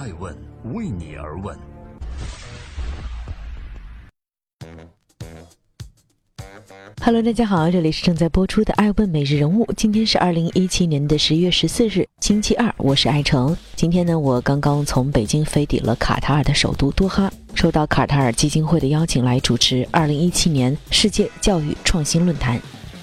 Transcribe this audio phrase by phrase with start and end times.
[0.00, 0.34] 爱问
[0.72, 1.54] 为你而问。
[7.02, 9.66] Hello，大家好，这里是正在播出的《爱问每日人物》。
[9.76, 13.54] 今天是二零一七年的十一月十四日，星期二，我是爱成。
[13.76, 22.58] 今天呢，我刚刚从北京飞抵了卡塔尔的首都多哈，受到卡塔尔基金会的邀请来主持二零一七年世界教育创新论坛。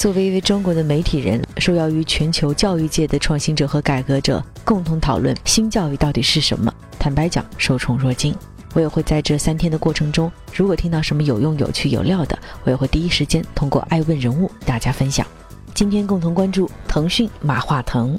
[0.00, 6.74] 作为一位中国的媒体人，受邀于全球教育界的创新者和改革者共同讨论新教育到底是什么。
[6.98, 8.34] 坦白讲，受宠若惊。
[8.72, 15.26] 我也会在这三天的过程中，如果听到什么有用、有趣、有料的，我也会第一时间通过爱问人物大家分享。
[15.74, 18.18] 今天共同关注腾讯马化腾。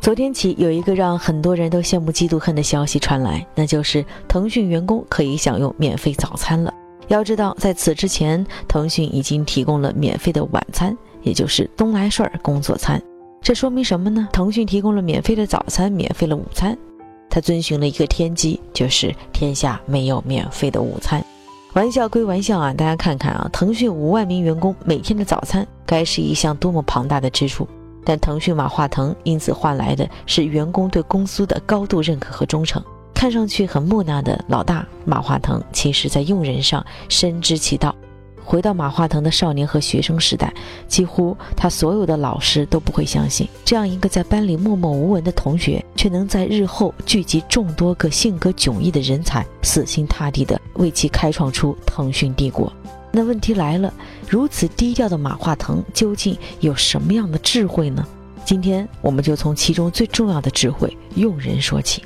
[0.00, 6.72] 昨天起，有一个让很多人都羡慕嫉妒恨的消息传来，那就是腾讯员工可以享用免费早餐了。
[7.08, 13.00] 要知道，在此之前，腾讯已经提供了免费的晚餐，也就是东来顺工作餐。
[13.42, 14.28] 这说明什么呢？
[14.32, 16.76] 腾讯提供了免费的早餐，免费了午餐。
[17.28, 21.22] 他遵循了一个天机，就是天下没有免费的午餐。
[21.74, 27.66] 玩笑归玩笑啊，大家看看啊，腾讯五万名员工每天的早餐，该是一项多么庞大的支出。
[28.04, 32.82] 但腾讯马化腾因此换来的是员工对公司的高度认可和忠诚。
[33.24, 37.96] 看上去很木讷的老大马化腾，其实在用人上深知其道。
[38.44, 40.52] 回到马化腾的少年和学生时代，
[40.86, 52.70] 几乎他所有的老师都不会相信，这样一个在班里默默无闻的同学，却能在日后聚集众多个性格迥异的人才，死心塌地地为其开创出腾讯帝国。
[53.10, 53.90] 那问题来了，
[54.28, 58.06] 如此低调的马化腾究竟有什么样的智慧呢？
[58.44, 62.04] 今天我们就从其中最重要的智慧——用人说起。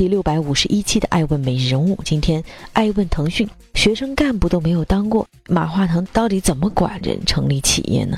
[0.00, 8.16] 第六百五十一期的《爱问每日人物》，今天爱问腾讯学生干部都没有当过，马化腾到底怎么管人、成立企业呢？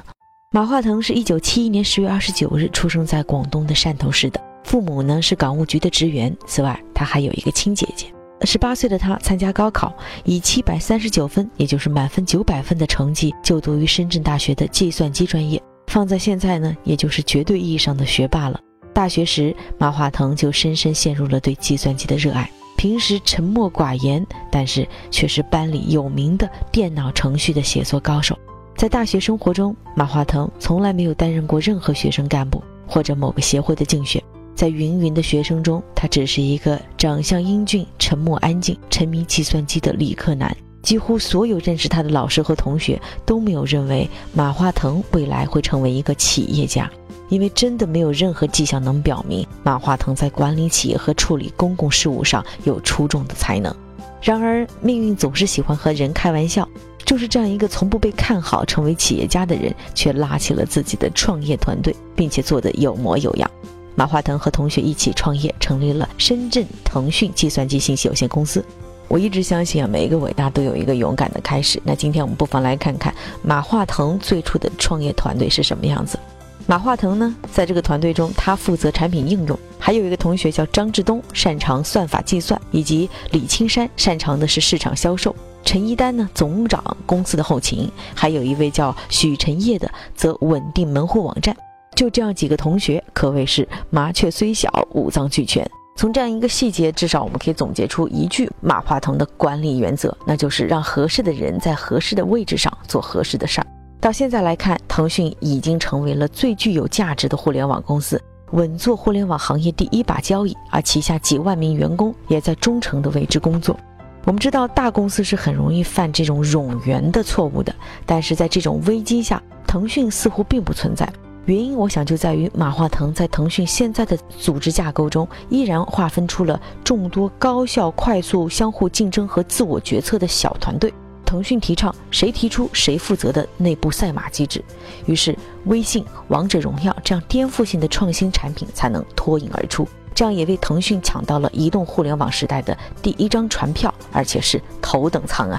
[0.53, 6.33] 马化腾是一九七一年十月二十九日出生在广东的汕头市的，父母呢是港务局的职员。
[6.47, 8.07] 此外，他还有一个亲姐姐。
[8.43, 9.93] 十八岁的他参加高考，
[10.23, 15.61] 以七百三十九分，也就是满分九百分的成绩就读于深圳大学的计算机专业。
[15.89, 18.61] 放在现在呢，也就是绝对意义上的学霸了。
[18.93, 22.51] 大学时，马化腾就深深陷入了对计算机的热爱。
[22.77, 28.37] 平时沉默寡言，但是却是班里有名的电脑程序的写作高手。
[28.77, 34.21] 在大学生活中，马化腾从来没有担任过任何学生干部或者某个协会的竞选。
[34.55, 40.55] 在芸芸的学生中，他只是一个长相英俊、沉默安静、沉迷计算机的理科男。
[40.83, 46.91] 几乎所有认识他的老师和同学都没有认为马化腾未来会成为一个企业家。
[47.33, 53.75] 因为真的没有任何迹象能表明马化腾在管理企业和处理公共事务上有出众的才能。
[54.21, 56.69] 然而，命运总是喜欢和人开玩笑。
[57.07, 63.51] 就是这样一个从不被看好成为企业家的人，却拉起了自己的创业团队，并且做得有模有样。
[63.95, 68.63] 马化腾和同学一起创业，成立了深圳腾讯计算机信息有限公司。
[69.09, 71.81] 我一直相信啊，每一个伟大都有一个勇敢的开始。
[71.83, 73.13] 那今天我们不妨来看看
[73.43, 76.19] 马化腾最初的创业团队是什么样子。
[76.67, 85.35] 马化腾呢，在这个团队中，他负责产品应用；还有一个同学叫张志东，擅长算法计算；以及李青山，擅长的是市场销售；
[85.65, 91.55] 陈一丹呢，总掌公司的后勤；还有一位叫许晨烨的，则稳定门户网站。
[91.95, 95.69] 就这样几个同学，可谓是麻雀虽小，五脏俱全。
[95.95, 103.67] 从这样一个细节，至少我们可以总结出一句马化腾的管理原则，那就是让合适的人在合适的位置上做合适的事儿。
[104.03, 108.21] 到现在来看，腾讯已经成为了最具有价值的互联网公司，
[108.51, 113.79] 稳坐互联网行业第一把交椅，而旗下几万名员工也在忠诚地为之工作。
[114.25, 117.73] 我们知道，大公司是很容易犯这种冗员的错误的，
[118.05, 121.09] 但是在这种危机下，腾讯似乎并不存在。
[121.45, 130.93] 原因，我想就在于马化腾在腾讯现在的组织架构中，依然划分出了众多高效、快速、相互竞争和自我决策的小团队。
[131.33, 134.63] 腾讯提倡谁提出谁负责的内部赛马机制，
[135.07, 135.35] 于是
[135.65, 145.59] 微信、王者荣耀这样颠覆性的创新产品才能脱颖而出，这样也为腾讯抢到了移动互联网时代的第一张船票，而且是头等舱啊！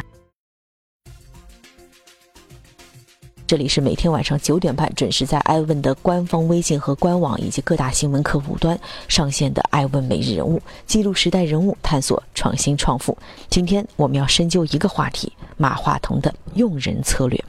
[3.48, 13.18] 这里是每天晚上九点半准时在艾问的官方微信和官网以及各大新闻客户端上线的艾问每日人物，记录时代人物，探索创新创富。
[13.50, 17.44] 今天我们要深究一个话题：马化腾的用人策略。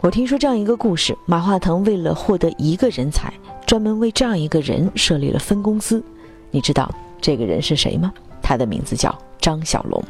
[0.00, 3.32] 我听说这样一个故事：马化腾为了获得一个人才，
[3.66, 6.02] 专门为这样一个人设立了分公司。
[6.50, 8.12] 你知道这个人是谁吗？
[8.42, 10.02] 他的名字叫张小龙。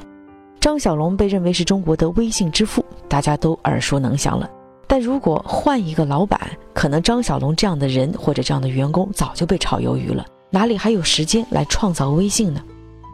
[0.60, 4.50] 张小龙被认为是中国的微信之父，大家都耳熟能详了。
[4.88, 12.60] 但如果换一个老板，可能张小龙这样的人或者这样的员工早就被炒鱿鱼了，哪里还有时间来创造微信呢？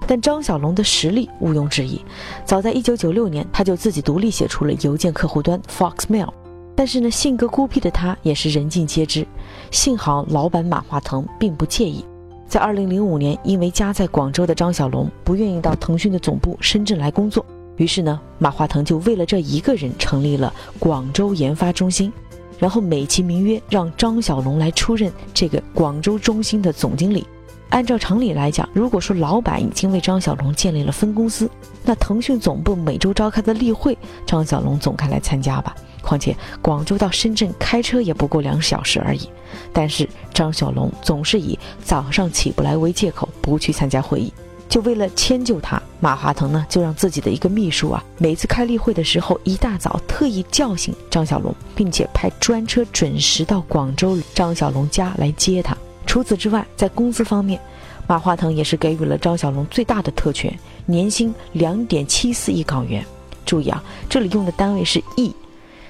[0.07, 2.01] 但张小龙的实力毋庸置疑，
[2.45, 6.29] 早在1996年他就自己独立写出了邮件客户端 Foxmail。
[6.75, 9.27] 但是呢，性格孤僻的他也是人尽皆知。
[9.71, 12.05] 幸好老板马化腾并不介意。
[12.49, 17.45] 在2005年，因为家在广州的张小龙不愿意到腾讯的总部深圳来工作，
[17.77, 22.13] 于是呢，马化腾就为了这一个人成立了广州研发中心，
[22.59, 27.27] 然后美其名曰让张小龙来出任这个广州中心的总经理。
[27.73, 31.51] 按照常理来讲，如果说老板已经为张小龙建立了分公司，
[31.83, 33.97] 那腾讯总部每周召开的例会，
[34.27, 35.75] 张小龙总该来参加吧。
[36.03, 39.27] 况且广州到深圳开车也不过两小时而已。
[39.73, 44.31] 但是张小龙总是以早上起不来为借口不去参加会议。
[44.69, 55.75] 就为了迁就他，马化腾呢就让自己的一个秘书啊，每次开例会的时候一大早特意叫醒张小龙，并且派专车准时到广州张小龙家来接他。
[56.12, 57.59] 除此之外，在工资方面，
[58.06, 60.55] 马化腾也是给予了张小龙最大的特权，
[60.85, 63.03] 年薪两点七四亿港元。
[63.47, 65.35] 注意啊，这里用的单位是亿。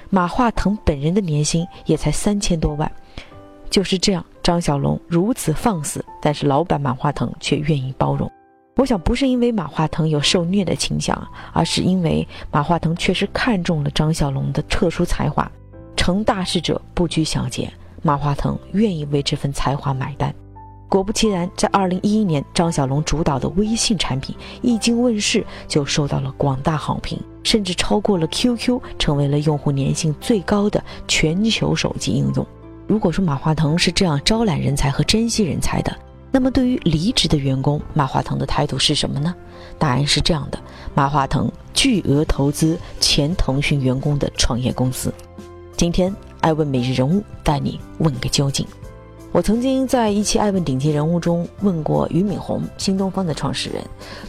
[0.09, 2.89] 马化腾本人的年薪也才三千多万，
[3.69, 8.31] 就是这样，张小龙如此放肆，但是老板马化腾却愿意包容。
[8.77, 11.21] 我想不是因为马化腾有受虐的倾向，
[11.51, 15.51] 而是因为马化腾确实看中了张小龙的特殊才华。
[15.97, 17.69] 成大事者不拘小节，
[18.03, 20.31] 马化腾愿意为这份才华买单。
[20.87, 32.45] 果不其然，在二零一一年，张小龙主导的微信产品一经问世，就受到了广大好评，甚至超过了 QQ，成为了用户粘性最高的全球手机应用。
[32.85, 35.97] 如果说马化腾是这样招揽人才和珍惜人才的，
[36.29, 39.33] 那么对于离职的员工，马化腾的态度是什么呢？
[39.79, 40.59] 答案是这样的：
[40.93, 45.11] 马化腾巨额投资前腾讯员工的创业公司。
[45.75, 48.67] 今天，爱问每日人物带你问个究竟。
[49.31, 53.81] 我曾经在一期《爱问顶级人物》中问过俞敏洪，新东方的创始人，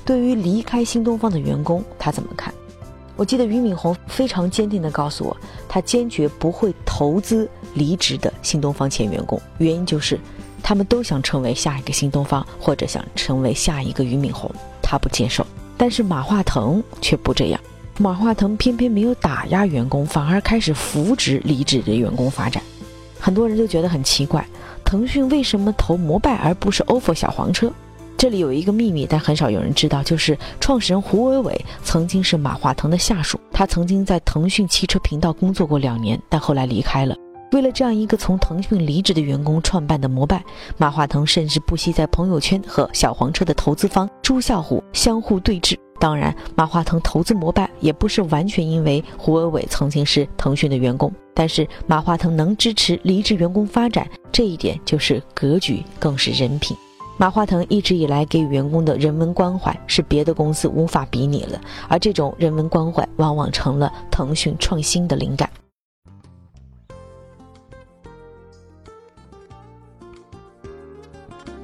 [0.05, 2.55] 对于离开新东方的员工，他怎么看？
[3.16, 5.37] 我记得俞敏洪非常坚定地告诉我，
[5.69, 10.19] 他坚决不会投资离职的新东方前员工，原因就是，
[10.62, 14.49] 他们都想成为下一个新东方，或者想成为下一个俞敏洪，
[14.81, 15.44] 他不接受。
[15.76, 17.61] 但是马化腾却不这样，
[17.99, 22.62] 马化腾偏偏没有打压员工，反而开始扶植离职的员工发展。
[23.20, 24.44] 很多人就觉得很奇怪。
[24.85, 27.73] 腾讯为什么投摩拜而不是 ofo 小黄车？
[28.17, 37.17] 这里有一个秘密，但很少有人知道，就是创始人胡伟伟曾经是马化腾的下属，他曾经在腾讯汽车频道工作过两年，但后来离开了。
[37.52, 40.44] 为了这样一个从腾讯离职的员工创办的摩拜，
[40.76, 45.76] 马化腾甚至不惜在朋友圈和小黄车的投资方朱啸虎相互对峙。
[46.05, 56.77] 当然，马化腾投资摩拜也不是完全因为胡伟伟曾经是腾讯的员工，但是马化腾能支持离职员工发展，这一点就是格局，更是人品。
[57.17, 61.59] 马化腾一直以来给予员工的人文关怀是别的公司无法比拟的，
[61.89, 65.49] 而这种人文关怀往往成了腾讯创新的灵感。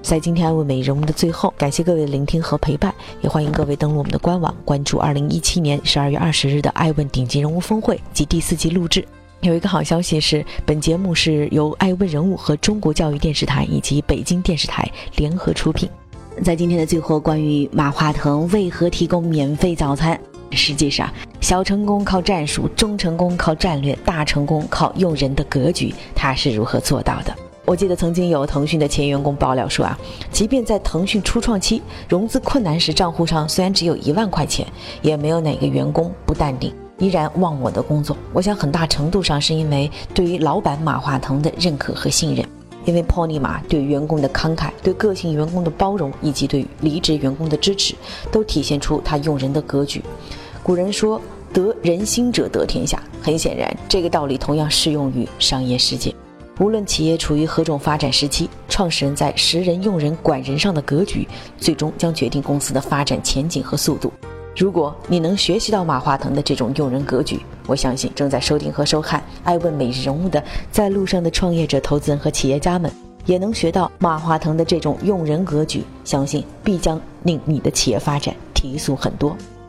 [0.02, 2.89] 在今天爱问美人物的最后，感谢各位的聆听和陪伴，
[3.22, 9.06] 也欢迎各位登录我们的官网，关注二零一七年十二月二十日的爱问顶级人物峰会及第四季录制。
[9.40, 15.88] 有一个好消息是，本节目是由爱问人物和中国教育电视台以及北京电视台联合出品。
[16.42, 20.18] 在今天的最后，关于马化腾为何提供免费早餐？
[20.52, 25.94] 实际上，小成功靠战术，中成功靠战略，大成功靠用人的格局。
[26.14, 27.34] 他是如何做到的？
[27.70, 29.96] 我记得曾经有腾讯的前员工爆料说啊，
[30.32, 34.66] 即便在腾讯初创期融资困难时，账户上虽然只有一万块钱，
[35.02, 38.16] 也没有哪个员工不淡定，依然忘我的工作。
[38.32, 42.44] 我想很大程度上是因为对于老板马化腾的认可和信任，
[42.86, 47.94] 因为 Pony 马对员工的慷慨、对个性员工的包容以及对离职员工的支持，
[48.32, 50.02] 都体现出他用人的格局。
[50.64, 51.22] 古人说
[51.52, 56.12] 得人心者得天下，很显然这个道理同样适用于商业世界。
[56.60, 61.26] 无论企业处于何种发展时期，创始人在识人、用人、管人上的格局，
[61.56, 64.12] 最终将决定公司的发展前景和速度。
[64.54, 72.92] 如果你能学习到马化腾的这种用人格局，我相信正在收听和收看《爱问每日人物》的在路上的创业者、投资人和企业家们，
[73.24, 79.34] 也能学到马化腾的这种用人格局，相信必将令你的企业发展提速很多。